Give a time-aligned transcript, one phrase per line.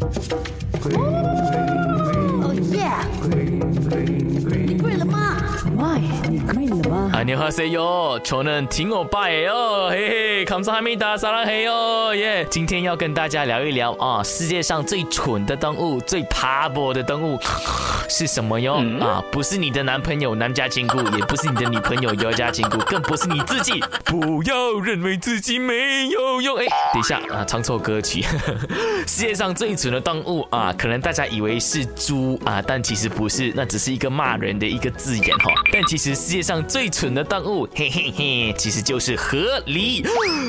[0.00, 0.06] Oh
[2.70, 3.67] yeah！
[6.27, 7.09] 你 green 了吗？
[7.13, 12.45] 안녕하세요저는팅오빠예요嘿嘿，감사합니다撒拉嘿哟耶！
[12.49, 17.39] 今天要跟大家聊一聊啊，世界上最蠢的动物，最爬坡的动物
[18.09, 18.83] 是什么哟？
[18.99, 23.81] 啊，不是你的男朋友南家金姑，也不是你的女朋友尤家金姑，更不是你自己。
[24.03, 26.57] 不要认为自己没有用。
[26.57, 28.25] 哎，等一下啊，唱错歌曲。
[29.07, 35.53] 世界上最蠢的动物啊，可能大家以为是猪啊，但其实不是，那只是一个骂人的一个字眼哈。
[35.71, 40.04] 但其实 世界上最蠢的动物，嘿嘿嘿，其实就是河狸。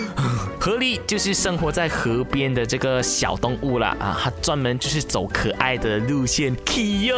[0.59, 7.15] 河狸就是生活在河边的这个小动物啦啊，它专门就是走可爱的路线，Kia。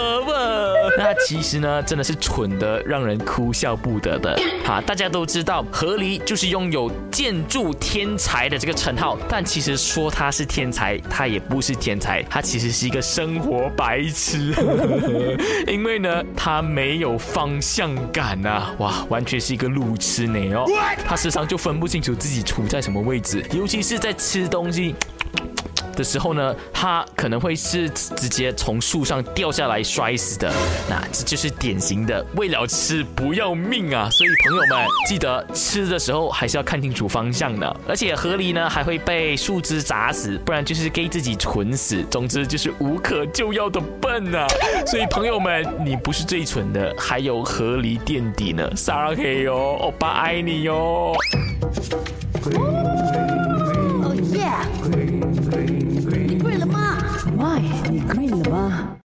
[0.95, 4.40] 那其实呢，真的是蠢的让人哭笑不得的。
[4.64, 14.53] 哈，大家都知道河狸就是拥有建筑天才的这个称号，但其实说它是天才，它也不是天才，它其实是一个生活白痴。
[15.66, 20.66] 因为呢，他没有方向感呐，哇，完全是一个路痴呢哦。
[21.08, 23.31] 他时常就分不清楚自己处在什么位置。
[23.54, 24.96] 尤其是在吃东西
[25.96, 30.52] 的时候呢，它可能会是直接从树上掉下来摔死的。
[30.90, 34.09] 那这就是典型的为了吃不要命啊！
[34.09, 37.78] 所以朋友们记得吃的时候还是要看清楚方向的。
[37.88, 42.04] 而且河狸呢还会被树枝砸死，不然就是给自己蠢死。
[42.09, 44.48] 总之就是无可救药的笨啊！
[44.88, 48.68] 所以朋友们，你不是最蠢的，还有河狸垫底呢。
[48.78, 51.14] 撒拉嘿哟，欧巴爱你哟。